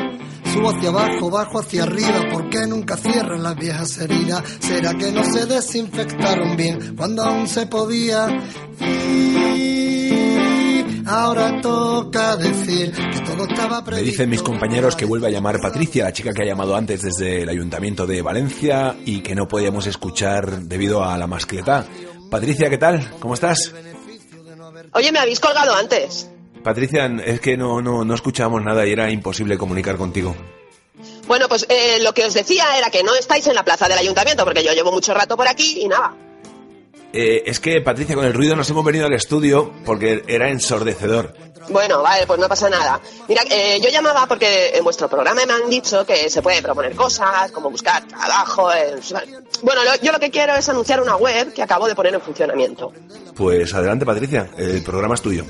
Subo 0.53 0.69
hacia 0.69 0.89
abajo, 0.89 1.29
bajo 1.29 1.59
hacia 1.59 1.83
arriba, 1.83 2.29
¿por 2.31 2.49
qué 2.49 2.65
nunca 2.67 2.95
cierran 2.95 3.43
las 3.43 3.55
viejas 3.55 3.97
heridas? 3.97 4.43
¿Será 4.59 4.93
que 4.93 5.11
no 5.11 5.23
se 5.23 5.45
desinfectaron 5.45 6.55
bien 6.55 6.95
cuando 6.95 7.23
aún 7.23 7.47
se 7.47 7.67
podía? 7.67 8.27
Y 8.79 9.84
ahora 11.05 11.61
toca 11.61 12.35
decir 12.37 12.91
que 12.91 13.19
todo 13.21 13.47
estaba 13.47 13.81
Me 13.81 13.85
previsto. 13.85 14.11
dicen 14.11 14.29
mis 14.29 14.41
compañeros 14.41 14.95
que 14.95 15.05
vuelve 15.05 15.27
a 15.27 15.29
llamar 15.29 15.59
Patricia, 15.61 16.05
la 16.05 16.13
chica 16.13 16.33
que 16.33 16.43
ha 16.43 16.45
llamado 16.45 16.75
antes 16.75 17.01
desde 17.01 17.43
el 17.43 17.49
Ayuntamiento 17.49 18.05
de 18.05 18.21
Valencia 18.21 18.95
y 19.05 19.21
que 19.21 19.35
no 19.35 19.47
podíamos 19.47 19.87
escuchar 19.87 20.59
debido 20.61 21.03
a 21.03 21.17
la 21.17 21.27
mascleta. 21.27 21.85
Patricia, 22.29 22.69
¿qué 22.69 22.77
tal? 22.77 23.11
¿Cómo 23.19 23.33
estás? 23.35 23.71
Oye, 24.93 25.11
me 25.11 25.19
habéis 25.19 25.39
colgado 25.39 25.75
antes. 25.75 26.29
Patricia, 26.63 27.05
es 27.25 27.39
que 27.39 27.57
no, 27.57 27.81
no, 27.81 28.03
no 28.03 28.15
escuchábamos 28.15 28.63
nada 28.63 28.85
y 28.87 28.91
era 28.91 29.11
imposible 29.11 29.57
comunicar 29.57 29.97
contigo. 29.97 30.35
Bueno, 31.27 31.47
pues 31.47 31.65
eh, 31.69 31.99
lo 32.01 32.13
que 32.13 32.25
os 32.25 32.33
decía 32.33 32.77
era 32.77 32.89
que 32.89 33.03
no 33.03 33.13
estáis 33.15 33.45
en 33.47 33.55
la 33.55 33.63
plaza 33.63 33.87
del 33.87 33.97
ayuntamiento, 33.97 34.43
porque 34.43 34.63
yo 34.63 34.73
llevo 34.73 34.91
mucho 34.91 35.13
rato 35.13 35.35
por 35.37 35.47
aquí 35.47 35.81
y 35.81 35.87
nada. 35.87 36.15
Eh, 37.17 37.43
es 37.45 37.61
que, 37.61 37.79
Patricia, 37.79 38.13
con 38.13 38.25
el 38.25 38.33
ruido 38.33 38.57
nos 38.57 38.69
hemos 38.69 38.83
venido 38.83 39.05
al 39.05 39.13
estudio 39.13 39.71
porque 39.85 40.23
era 40.27 40.49
ensordecedor. 40.49 41.33
Bueno, 41.69 42.01
vale, 42.03 42.27
pues 42.27 42.37
no 42.39 42.47
pasa 42.49 42.69
nada. 42.69 42.99
Mira, 43.29 43.41
eh, 43.49 43.79
yo 43.81 43.89
llamaba 43.89 44.27
porque 44.27 44.71
en 44.75 44.83
vuestro 44.83 45.07
programa 45.07 45.45
me 45.45 45.53
han 45.53 45.69
dicho 45.69 46.05
que 46.05 46.29
se 46.29 46.41
puede 46.41 46.61
proponer 46.61 46.93
cosas, 46.93 47.51
como 47.53 47.71
buscar 47.71 48.05
trabajo. 48.05 48.71
eh, 48.73 48.95
Bueno, 49.63 49.83
lo- 49.85 49.95
yo 50.01 50.11
lo 50.11 50.19
que 50.19 50.29
quiero 50.29 50.55
es 50.55 50.67
anunciar 50.67 51.01
una 51.01 51.15
web 51.15 51.53
que 51.53 51.63
acabo 51.63 51.87
de 51.87 51.95
poner 51.95 52.13
en 52.13 52.21
funcionamiento. 52.21 52.91
Pues 53.35 53.73
adelante, 53.73 54.05
Patricia, 54.05 54.49
el 54.57 54.83
programa 54.83 55.15
es 55.15 55.21
tuyo. 55.21 55.45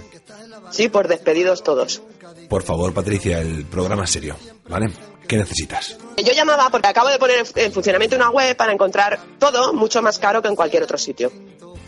Sí, 0.69 0.87
por 0.87 1.07
despedidos 1.07 1.63
todos. 1.63 2.01
Por 2.47 2.61
favor, 2.63 2.93
Patricia, 2.93 3.39
el 3.39 3.65
programa 3.65 4.03
es 4.03 4.11
serio, 4.11 4.35
¿vale? 4.69 4.91
¿Qué 5.27 5.37
necesitas? 5.37 5.97
Yo 6.17 6.33
llamaba 6.33 6.69
porque 6.69 6.87
acabo 6.87 7.09
de 7.09 7.17
poner 7.17 7.43
en 7.55 7.71
funcionamiento 7.73 8.15
una 8.15 8.29
web 8.29 8.55
para 8.55 8.71
encontrar 8.71 9.19
todo 9.39 9.73
mucho 9.73 10.01
más 10.03 10.19
caro 10.19 10.41
que 10.43 10.47
en 10.49 10.55
cualquier 10.55 10.83
otro 10.83 10.99
sitio. 10.99 11.31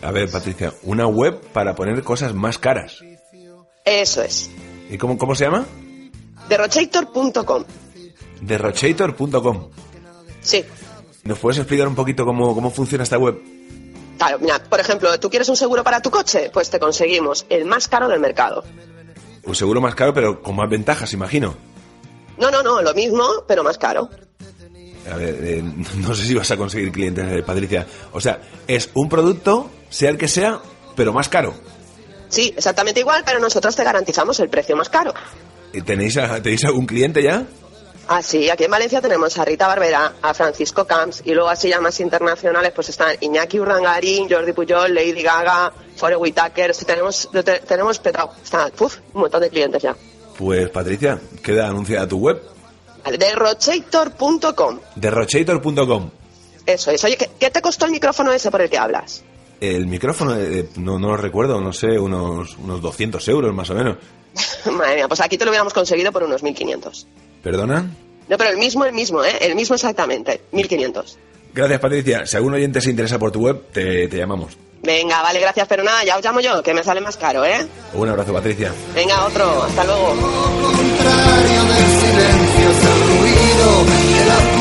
A 0.02 0.10
ver, 0.12 0.30
Patricia, 0.30 0.72
una 0.82 1.06
web 1.06 1.40
para 1.52 1.74
poner 1.74 2.02
cosas 2.02 2.34
más 2.34 2.58
caras. 2.58 3.02
Eso 3.84 4.22
es. 4.22 4.50
¿Y 4.90 4.98
cómo, 4.98 5.18
cómo 5.18 5.34
se 5.34 5.44
llama? 5.44 5.66
Derrochator.com. 6.48 7.64
Derrochator.com. 8.40 9.70
Sí. 10.40 10.64
¿Nos 11.24 11.38
puedes 11.38 11.58
explicar 11.58 11.88
un 11.88 11.94
poquito 11.94 12.24
cómo, 12.24 12.54
cómo 12.54 12.70
funciona 12.70 13.04
esta 13.04 13.18
web? 13.18 13.40
Claro, 14.18 14.38
mira, 14.40 14.58
por 14.62 14.80
ejemplo, 14.80 15.18
¿tú 15.20 15.30
quieres 15.30 15.48
un 15.48 15.56
seguro 15.56 15.84
para 15.84 16.00
tu 16.00 16.10
coche? 16.10 16.50
Pues 16.52 16.70
te 16.70 16.78
conseguimos 16.78 17.46
el 17.48 17.64
más 17.64 17.88
caro 17.88 18.08
del 18.08 18.20
mercado. 18.20 18.64
Un 19.44 19.54
seguro 19.54 19.80
más 19.80 19.94
caro, 19.94 20.12
pero 20.12 20.42
con 20.42 20.56
más 20.56 20.68
ventajas, 20.68 21.12
imagino. 21.12 21.54
No, 22.36 22.50
no, 22.50 22.62
no, 22.62 22.82
lo 22.82 22.94
mismo, 22.94 23.26
pero 23.46 23.64
más 23.64 23.78
caro. 23.78 24.08
A 25.10 25.16
ver, 25.16 25.36
eh, 25.42 25.62
no 25.96 26.14
sé 26.14 26.24
si 26.24 26.34
vas 26.34 26.50
a 26.50 26.56
conseguir 26.56 26.90
clientes, 26.92 27.24
eh, 27.30 27.42
Patricia. 27.42 27.86
O 28.12 28.20
sea, 28.20 28.40
es 28.66 28.90
un 28.94 29.08
producto, 29.08 29.70
sea 29.90 30.10
el 30.10 30.18
que 30.18 30.28
sea, 30.28 30.60
pero 30.96 31.12
más 31.12 31.28
caro. 31.28 31.54
Sí, 32.28 32.52
exactamente 32.56 33.00
igual, 33.00 33.22
pero 33.24 33.38
nosotros 33.38 33.74
te 33.74 33.84
garantizamos 33.84 34.38
el 34.40 34.48
precio 34.50 34.76
más 34.76 34.88
caro. 34.88 35.14
¿Y 35.72 35.80
¿Tenéis, 35.82 36.16
a- 36.18 36.42
¿Tenéis 36.42 36.64
algún 36.64 36.86
cliente 36.86 37.22
ya? 37.22 37.44
Ah, 38.10 38.22
sí, 38.22 38.48
aquí 38.48 38.64
en 38.64 38.70
Valencia 38.70 39.02
tenemos 39.02 39.36
a 39.38 39.44
Rita 39.44 39.66
Barbera, 39.66 40.14
a 40.22 40.32
Francisco 40.32 40.86
Camps 40.86 41.22
y 41.26 41.32
luego 41.34 41.50
así 41.50 41.68
ya 41.68 41.78
más 41.78 42.00
internacionales 42.00 42.72
pues 42.74 42.88
están 42.88 43.14
Iñaki 43.20 43.60
Urdangarín, 43.60 44.28
Jordi 44.30 44.52
Pujol, 44.54 44.94
Lady 44.94 45.22
Gaga, 45.22 45.70
Forest 45.94 46.20
Whitaker, 46.22 46.74
sí, 46.74 46.86
tenemos, 46.86 47.28
te- 47.30 47.60
tenemos 47.60 47.98
petado, 47.98 48.32
está, 48.42 48.70
uf, 48.80 48.96
un 49.12 49.20
montón 49.22 49.42
de 49.42 49.50
clientes 49.50 49.82
ya. 49.82 49.94
Pues, 50.38 50.70
Patricia, 50.70 51.18
queda 51.42 51.68
anunciada 51.68 52.08
tu 52.08 52.18
web. 52.18 52.40
Vale, 53.04 53.18
derrochator.com, 53.18 54.78
Derrochator.com. 54.96 56.10
eso 56.66 56.90
es. 56.90 57.04
Oye, 57.04 57.16
¿qué, 57.16 57.30
qué 57.38 57.50
te 57.50 57.60
costó 57.62 57.86
el 57.86 57.92
micrófono 57.92 58.32
ese 58.32 58.50
por 58.50 58.60
el 58.60 58.68
que 58.70 58.78
hablas? 58.78 59.22
El 59.60 59.86
micrófono, 59.86 60.36
eh, 60.36 60.68
no, 60.76 60.98
no 60.98 61.08
lo 61.08 61.16
recuerdo, 61.16 61.60
no 61.60 61.72
sé, 61.72 61.98
unos, 61.98 62.56
unos 62.58 62.80
200 62.80 63.26
euros 63.28 63.52
más 63.54 63.68
o 63.70 63.74
menos. 63.74 63.96
Madre 64.70 64.96
mía, 64.96 65.08
pues 65.08 65.20
aquí 65.20 65.36
te 65.36 65.44
lo 65.44 65.50
hubiéramos 65.50 65.72
conseguido 65.74 66.12
por 66.12 66.22
unos 66.22 66.42
1.500. 66.44 67.06
¿Perdona? 67.42 67.90
No, 68.28 68.36
pero 68.36 68.50
el 68.50 68.58
mismo, 68.58 68.84
el 68.84 68.92
mismo, 68.92 69.24
¿eh? 69.24 69.38
El 69.40 69.54
mismo 69.56 69.74
exactamente, 69.74 70.42
1.500. 70.52 71.16
Gracias, 71.54 71.80
Patricia. 71.80 72.26
Si 72.26 72.36
algún 72.36 72.54
oyente 72.54 72.80
se 72.80 72.90
interesa 72.90 73.18
por 73.18 73.32
tu 73.32 73.40
web, 73.40 73.64
te, 73.72 74.06
te 74.06 74.16
llamamos. 74.16 74.56
Venga, 74.82 75.22
vale, 75.22 75.40
gracias, 75.40 75.66
pero 75.66 75.82
nada, 75.82 76.04
ya 76.04 76.16
os 76.18 76.24
llamo 76.24 76.38
yo, 76.40 76.62
que 76.62 76.72
me 76.72 76.84
sale 76.84 77.00
más 77.00 77.16
caro, 77.16 77.44
¿eh? 77.44 77.66
Un 77.94 78.08
abrazo, 78.08 78.32
Patricia. 78.32 78.72
Venga, 78.94 79.24
otro, 79.24 79.62
hasta 79.64 79.82
luego. 79.84 80.14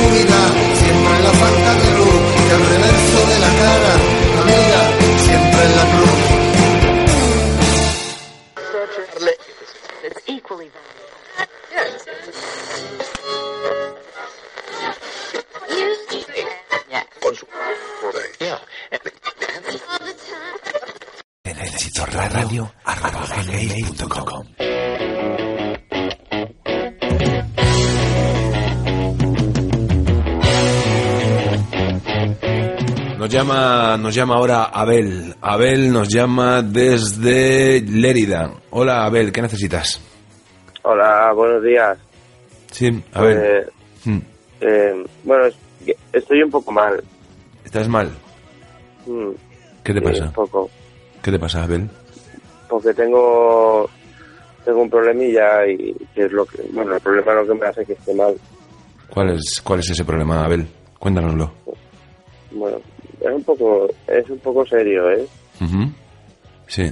Oscuridad, 0.08 0.54
siempre 0.74 1.20
la 1.22 1.32
falta 1.32 1.74
de 1.76 1.92
luz 1.98 2.22
y 2.38 2.52
el 2.52 2.66
reverso 2.70 3.28
de 3.28 3.40
la 3.40 3.52
cara, 3.62 3.94
amiga, 4.42 5.18
siempre 5.18 5.64
en 5.66 5.76
la 5.76 5.86
cruz. 5.92 6.27
Nos 34.08 34.16
llama 34.16 34.36
ahora 34.36 34.64
Abel. 34.64 35.36
Abel 35.42 35.92
nos 35.92 36.08
llama 36.08 36.62
desde 36.62 37.82
Lérida. 37.82 38.54
Hola 38.70 39.04
Abel, 39.04 39.34
¿qué 39.34 39.42
necesitas? 39.42 40.00
Hola, 40.84 41.34
buenos 41.36 41.62
días. 41.62 41.98
Sí, 42.72 43.04
Abel. 43.12 43.38
Eh, 43.38 43.68
Hmm. 44.06 44.20
eh, 44.62 45.04
bueno, 45.26 45.54
estoy 46.14 46.42
un 46.42 46.50
poco 46.50 46.72
mal. 46.72 47.04
¿Estás 47.66 47.90
mal? 47.90 48.10
Mm, 49.08 49.32
¿Qué 49.84 49.94
te 49.94 50.00
sí, 50.00 50.06
pasa? 50.06 50.24
Un 50.24 50.32
poco. 50.32 50.70
¿Qué 51.22 51.30
te 51.30 51.40
pasa, 51.40 51.64
Abel? 51.64 51.90
Porque 52.70 52.94
tengo 52.94 53.90
tengo 54.64 54.84
un 54.84 54.90
problemilla 54.90 55.68
y 55.68 55.94
que 56.16 56.24
es 56.28 56.32
lo 56.32 56.46
que 56.46 56.62
bueno 56.72 56.96
el 56.96 57.02
problema 57.02 57.34
lo 57.34 57.46
que 57.46 57.54
me 57.60 57.66
hace 57.68 57.84
que 57.84 57.92
esté 57.92 58.14
mal. 58.14 58.38
¿Cuál 59.10 59.32
es, 59.32 59.60
cuál 59.62 59.82
es 59.82 59.90
ese 59.90 60.06
problema, 60.06 60.46
Abel? 60.46 60.66
Cuéntanoslo. 60.98 61.52
Bueno, 62.52 62.78
es 63.22 63.32
un 63.32 63.44
poco 63.44 63.88
es 64.08 64.30
un 64.30 64.40
poco 64.40 64.66
serio, 64.66 65.10
¿eh? 65.12 65.26
Sí. 66.68 66.92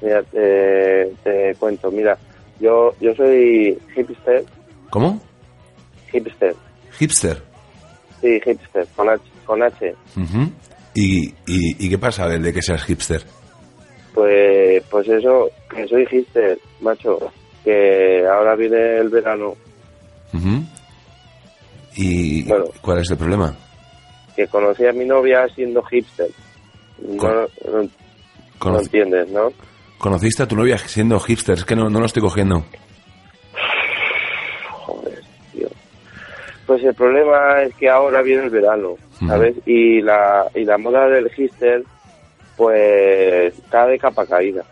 Mira, 0.00 0.22
te, 0.24 1.12
te 1.22 1.54
cuento. 1.58 1.90
Mira, 1.90 2.16
yo 2.60 2.92
yo 3.00 3.14
soy 3.14 3.78
hipster, 3.94 4.44
¿Cómo? 4.90 5.20
hipster. 6.12 6.54
Hipster. 6.98 7.42
Sí, 8.20 8.40
hipster 8.44 8.86
con 8.96 9.08
H, 9.08 9.22
con 9.44 9.62
H. 9.62 9.94
¿Y, 10.94 11.26
y, 11.46 11.86
y 11.86 11.90
qué 11.90 11.98
pasa, 11.98 12.24
Abel, 12.24 12.42
de 12.42 12.52
que 12.52 12.62
seas 12.62 12.84
hipster? 12.84 13.22
Pues, 14.14 14.82
pues 14.90 15.08
eso, 15.08 15.50
que 15.68 15.86
soy 15.88 16.06
hipster, 16.06 16.58
macho. 16.80 17.18
Que 17.64 18.24
ahora 18.26 18.54
viene 18.56 18.96
el 18.98 19.08
verano, 19.08 19.54
Ujú. 20.34 20.62
¿Y 21.96 22.42
Bueno. 22.44 22.64
cuál 22.82 22.98
es 23.00 23.10
el 23.10 23.16
problema? 23.16 23.56
Que 24.36 24.46
conocí 24.48 24.86
a 24.86 24.92
mi 24.92 25.04
novia 25.04 25.46
siendo 25.54 25.82
hipster. 25.82 26.28
No, 26.98 27.16
Con- 27.16 27.32
no, 27.34 27.82
no 27.82 27.88
Conoc- 28.58 28.82
entiendes, 28.82 29.28
¿no? 29.30 29.52
¿Conociste 29.98 30.42
a 30.42 30.48
tu 30.48 30.56
novia 30.56 30.76
siendo 30.78 31.18
hipster? 31.20 31.58
Es 31.58 31.64
que 31.64 31.76
no, 31.76 31.88
no 31.88 32.00
lo 32.00 32.06
estoy 32.06 32.22
cogiendo. 32.22 32.64
Joder, 34.70 35.20
tío. 35.52 35.68
Pues 36.66 36.82
el 36.84 36.94
problema 36.94 37.62
es 37.62 37.74
que 37.76 37.88
ahora 37.88 38.22
viene 38.22 38.44
el 38.44 38.50
verano. 38.50 38.96
¿sabes? 39.26 39.54
Y 39.64 40.00
la, 40.02 40.46
y 40.54 40.64
la 40.64 40.76
moda 40.76 41.08
del 41.08 41.30
hipster, 41.30 41.82
pues, 42.56 43.56
está 43.58 43.86
de 43.86 43.98
capa 43.98 44.26
caída. 44.26 44.62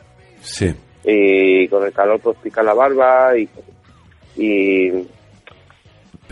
Sí. 0.42 0.74
Y 1.04 1.66
con 1.68 1.84
el 1.86 1.92
calor, 1.92 2.20
pues, 2.20 2.36
pica 2.42 2.62
la 2.62 2.74
barba 2.74 3.36
y... 3.38 3.48
y 4.36 4.90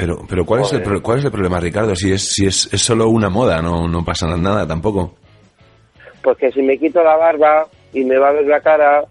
Pero, 0.01 0.25
pero 0.29 0.45
¿cuál, 0.45 0.63
es 0.63 0.73
el, 0.73 1.03
¿cuál 1.03 1.19
es 1.19 1.25
el 1.27 1.31
problema, 1.31 1.61
Ricardo? 1.61 1.95
Si 1.95 2.11
es, 2.13 2.23
si 2.35 2.47
es, 2.47 2.69
es 2.73 2.81
solo 2.81 3.09
una 3.09 3.29
moda, 3.29 3.61
no, 3.61 3.87
no 3.87 4.05
pasa 4.05 4.27
nada 4.37 4.67
tampoco. 4.67 5.15
pues 6.23 6.39
que 6.39 6.51
si 6.53 6.63
me 6.63 6.79
quito 6.79 7.03
la 7.03 7.17
barba 7.17 7.67
y 7.93 8.05
me 8.05 8.19
va 8.19 8.29
a 8.29 8.33
ver 8.33 8.47
la 8.47 8.61
cara, 8.61 9.05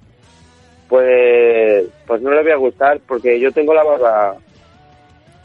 pues, 0.87 1.85
pues 2.07 2.21
no 2.21 2.31
le 2.31 2.41
voy 2.43 2.51
a 2.51 2.57
gustar 2.57 2.99
porque 3.07 3.39
yo 3.39 3.51
tengo 3.51 3.73
la 3.73 3.83
barba, 3.83 4.35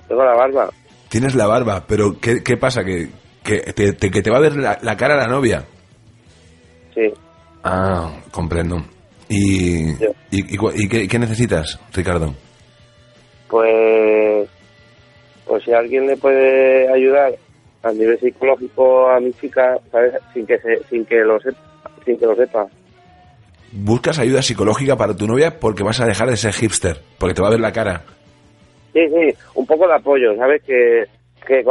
tengo 0.09 0.25
la 0.25 0.35
barba. 0.35 0.71
Tienes 1.09 1.35
la 1.35 1.47
barba, 1.47 1.85
pero 1.87 2.19
¿qué, 2.21 2.43
qué 2.43 2.57
pasa? 2.57 2.83
¿Que, 2.85 3.09
que, 3.43 3.61
te, 3.73 3.93
te- 3.93 4.11
que 4.11 4.23
te 4.23 4.31
va 4.31 4.39
a 4.39 4.41
ver 4.41 4.57
la, 4.57 4.79
la 4.83 4.97
cara 4.97 5.15
la 5.17 5.27
novia? 5.27 5.65
Sí. 6.95 7.13
Ah, 7.63 8.11
comprendo. 8.31 8.83
¿Y, 9.29 9.91
y, 9.91 9.97
y 10.31 10.89
qué, 10.89 11.07
qué 11.09 11.19
necesitas, 11.19 11.79
Ricardo? 11.93 12.35
Pues, 13.49 14.49
pues 15.47 15.65
si 15.65 15.73
alguien 15.73 16.07
le 16.07 16.17
puede 16.17 16.89
ayudar 16.93 17.35
a 17.83 17.93
nivel 17.93 18.19
psicológico 18.19 19.09
a 19.09 19.21
mi 19.21 19.33
chica, 19.33 19.79
¿sabes? 19.91 20.15
Sin 20.33 20.47
que 20.47 20.59
se, 20.59 20.83
sin 20.89 21.05
que 21.05 21.17
lo 21.17 21.39
sepa, 21.41 21.59
sin 22.05 22.19
que 22.19 22.27
lo 22.27 22.35
sepa. 22.35 22.67
Buscas 23.73 24.19
ayuda 24.19 24.41
psicológica 24.41 24.97
para 24.97 25.17
tu 25.17 25.27
novia 25.27 25.59
porque 25.59 25.83
vas 25.83 26.01
a 26.01 26.07
dejar 26.07 26.31
de 26.31 26.37
ser 26.37 26.53
hipster, 26.53 26.97
porque 27.19 27.35
te 27.35 27.43
va 27.43 27.49
a 27.49 27.53
ver 27.53 27.61
la 27.61 27.73
cara. 27.73 28.03
Sí, 28.93 29.01
sí, 29.09 29.37
un 29.55 29.67
poco 29.67 29.87
de 29.89 29.95
apoyo, 29.95 30.37
¿sabes? 30.37 30.63
Que, 30.63 31.05
que, 31.47 31.65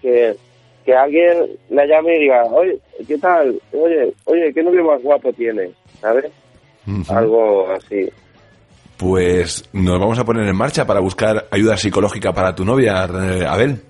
que, 0.00 0.34
que 0.84 0.94
alguien 0.94 1.50
la 1.68 1.84
llame 1.86 2.16
y 2.16 2.20
diga, 2.20 2.44
oye, 2.46 2.78
¿qué 3.06 3.18
tal? 3.18 3.60
Oye, 3.72 4.12
oye, 4.24 4.52
¿qué 4.54 4.62
novio 4.62 4.84
más 4.84 5.02
guapo 5.02 5.32
tienes? 5.32 5.70
¿Sabes? 6.00 6.32
Algo 7.08 7.70
así. 7.70 8.08
Pues 9.00 9.66
nos 9.72 9.98
vamos 9.98 10.18
a 10.18 10.24
poner 10.26 10.46
en 10.46 10.54
marcha 10.54 10.86
para 10.86 11.00
buscar 11.00 11.46
ayuda 11.50 11.78
psicológica 11.78 12.34
para 12.34 12.54
tu 12.54 12.66
novia, 12.66 13.06
eh, 13.06 13.46
Abel. 13.48 13.80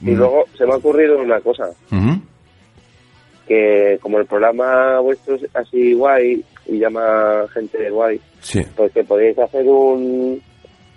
Y 0.00 0.12
luego 0.12 0.44
se 0.56 0.64
me 0.64 0.72
ha 0.72 0.76
ocurrido 0.76 1.18
una 1.18 1.40
cosa, 1.40 1.64
que 3.48 3.98
como 4.00 4.18
el 4.18 4.26
programa 4.26 5.00
vuestro 5.00 5.34
es 5.34 5.42
así 5.54 5.94
guay 5.94 6.44
y 6.66 6.78
llama 6.78 7.44
gente 7.52 7.90
guay, 7.90 8.20
Sí. 8.40 8.60
pues 8.76 8.92
que 8.92 9.02
podéis 9.02 9.36
hacer 9.40 9.66
un, 9.66 10.40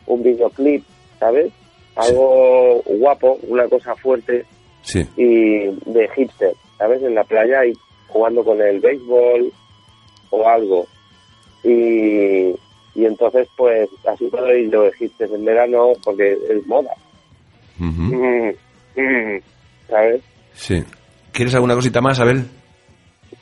un 0.05 0.23
videoclip, 0.23 0.83
¿sabes? 1.19 1.51
Algo 1.95 2.83
guapo, 2.85 3.39
una 3.47 3.67
cosa 3.67 3.95
fuerte 3.95 4.45
Sí. 4.83 4.99
y 5.17 5.65
de 5.91 6.07
hipster, 6.15 6.53
¿sabes? 6.77 7.01
En 7.01 7.15
la 7.15 7.23
playa 7.23 7.65
y 7.65 7.73
jugando 8.09 8.43
con 8.43 8.61
el 8.61 8.79
béisbol 8.79 9.51
o 10.29 10.47
algo. 10.47 10.85
Y, 11.63 12.53
y 12.95 13.05
entonces, 13.05 13.47
pues, 13.57 13.89
así 14.07 14.25
puedo 14.27 14.51
ir 14.55 14.71
yo 14.71 14.83
de 14.83 14.91
hipster 14.93 15.29
en 15.31 15.45
verano 15.45 15.89
porque 16.03 16.33
es 16.49 16.65
moda. 16.65 16.91
Mm, 17.77 18.49
mm, 18.95 19.39
¿Sabes? 19.89 20.21
Sí. 20.53 20.83
¿Quieres 21.31 21.53
alguna 21.55 21.75
cosita 21.75 21.99
más, 22.01 22.19
Abel? 22.19 22.45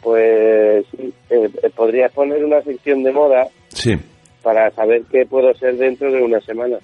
Pues 0.01 0.85
sí, 0.97 1.13
eh, 1.29 1.49
podrías 1.75 2.11
poner 2.11 2.43
una 2.43 2.61
sección 2.61 3.03
de 3.03 3.11
moda 3.13 3.47
Sí. 3.69 3.95
para 4.41 4.69
saber 4.71 5.03
qué 5.11 5.25
puedo 5.25 5.53
ser 5.53 5.77
dentro 5.77 6.11
de 6.11 6.21
una 6.21 6.41
semana. 6.41 6.77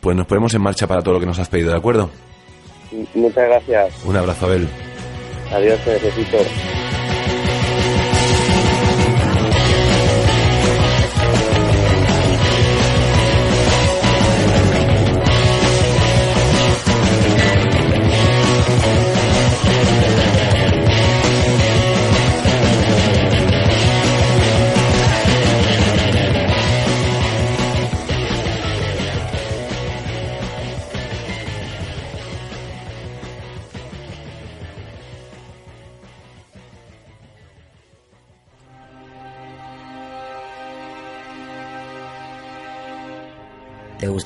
Pues 0.00 0.16
nos 0.16 0.26
ponemos 0.26 0.54
en 0.54 0.62
marcha 0.62 0.86
para 0.86 1.02
todo 1.02 1.14
lo 1.14 1.20
que 1.20 1.26
nos 1.26 1.38
has 1.38 1.48
pedido, 1.48 1.72
¿de 1.72 1.78
acuerdo? 1.78 2.08
Muchas 3.14 3.48
gracias. 3.48 4.04
Un 4.04 4.16
abrazo, 4.16 4.46
Abel. 4.46 4.66
Adiós, 5.52 5.78
te 5.84 5.92
necesito. 5.92 6.38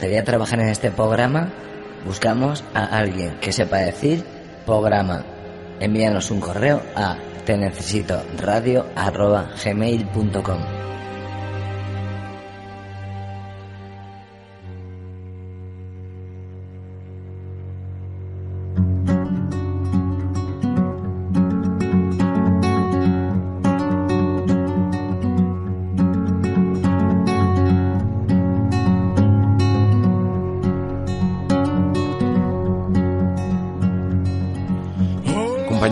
Gustaría 0.02 0.24
trabajar 0.24 0.58
en 0.58 0.66
este 0.66 0.90
programa? 0.90 1.48
Buscamos 2.04 2.64
a 2.74 2.86
alguien 2.86 3.38
que 3.40 3.52
sepa 3.52 3.76
decir 3.76 4.24
programa. 4.66 5.22
Envíanos 5.78 6.32
un 6.32 6.40
correo 6.40 6.82
a 6.96 7.16
te 7.46 7.56
necesito 7.56 8.20
radio 8.36 8.84
gmail.com. 9.64 10.58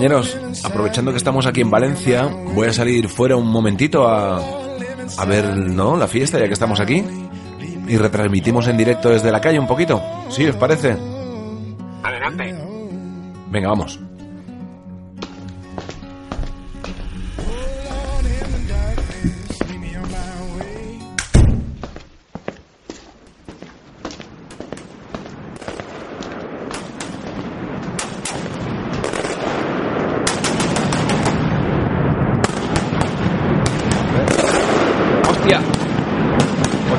Compañeros, 0.00 0.34
aprovechando 0.64 1.10
que 1.10 1.18
estamos 1.18 1.44
aquí 1.44 1.60
en 1.60 1.70
Valencia, 1.70 2.22
voy 2.54 2.68
a 2.68 2.72
salir 2.72 3.06
fuera 3.06 3.36
un 3.36 3.46
momentito 3.48 4.08
a, 4.08 4.38
a 4.38 5.24
ver, 5.26 5.54
¿no? 5.54 5.94
La 5.94 6.08
fiesta, 6.08 6.38
ya 6.38 6.46
que 6.46 6.54
estamos 6.54 6.80
aquí. 6.80 7.04
Y 7.86 7.98
retransmitimos 7.98 8.66
en 8.68 8.78
directo 8.78 9.10
desde 9.10 9.30
la 9.30 9.42
calle 9.42 9.58
un 9.58 9.66
poquito. 9.66 10.02
¿Sí, 10.30 10.46
os 10.46 10.56
parece? 10.56 10.96
Adelante. 12.02 12.54
Venga, 13.50 13.68
vamos. 13.68 14.00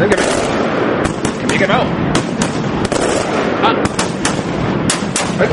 Joder, 0.01 0.15
que 0.15 0.23
me... 0.23 1.41
Que 1.41 1.47
me 1.47 1.53
he 1.53 1.59
quemado. 1.59 1.83
¡Ah! 3.63 3.73
Ay. 5.39 5.47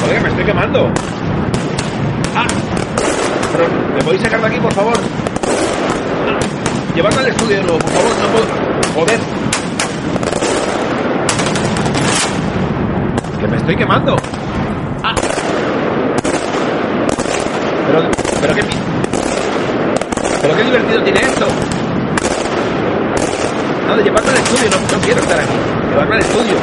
Joder, 0.00 0.16
que 0.16 0.20
me 0.20 0.28
estoy 0.30 0.44
quemando. 0.44 0.90
¡Ah! 2.34 2.46
Pero, 3.52 3.68
¿me 3.94 4.02
podéis 4.02 4.22
sacar 4.22 4.40
de 4.40 4.46
aquí, 4.48 4.58
por 4.58 4.72
favor? 4.72 4.94
Ah, 4.96 6.40
Llevadme 6.96 7.20
al 7.20 7.26
estudio 7.28 7.62
por 7.62 7.82
favor. 7.82 8.12
No 8.20 8.28
puedo... 8.32 8.46
Joder. 8.96 9.20
Que 13.38 13.46
me 13.46 13.56
estoy 13.58 13.76
quemando. 13.76 14.16
¡Ah! 15.04 15.14
Pero... 17.86 18.10
Pero 18.40 18.54
qué... 18.54 18.62
pero 20.42 20.56
qué 20.56 20.64
divertido 20.64 21.02
tiene 21.04 21.20
esto. 21.20 21.46
No, 23.86 23.96
de 23.96 24.02
llevarme 24.02 24.30
al 24.30 24.36
estudio, 24.36 24.70
no, 24.70 24.80
no 24.96 25.00
quiero 25.04 25.20
estar 25.20 25.40
aquí. 25.40 25.54
Llevarme 25.90 26.14
al 26.14 26.20
estudio. 26.20 26.56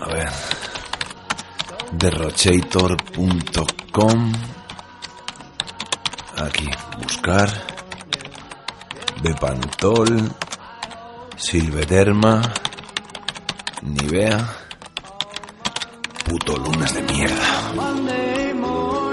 A 0.00 0.06
ver. 0.12 0.28
Derrochator.com. 1.92 4.32
Aquí, 6.36 6.68
buscar. 7.02 7.50
Bepantol. 9.22 10.30
Silvederma. 11.36 12.42
Nivea. 13.82 14.48
Puto 16.30 16.56
lunes 16.58 16.94
de 16.94 17.02
mierda. 17.02 17.72
Monday 17.74 18.52
morning 18.54 19.10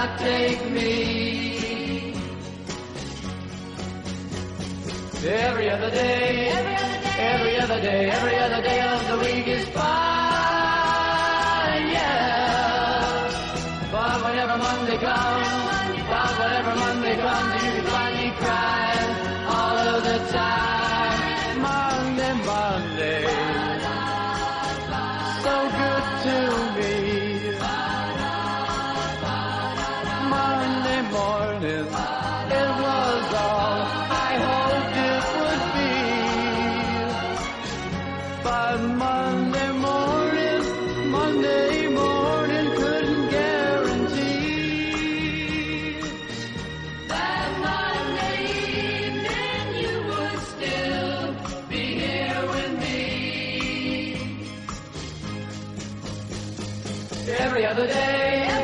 not 0.00 0.18
take 0.18 0.70
me? 0.70 2.14
Every 5.22 5.68
other 5.68 5.90
day, 5.90 6.48
every 6.48 6.76
other 6.80 7.00
day, 7.02 7.20
every 7.32 7.56
other 7.60 7.80
day, 7.80 8.10
every 8.10 8.36
other 8.44 8.62
day 8.62 8.80
of 8.80 9.00
the 9.10 9.16
week 9.24 9.46
is 9.46 9.68
fine, 9.68 9.99
Every 57.28 57.66
other 57.66 57.86
day, 57.86 58.59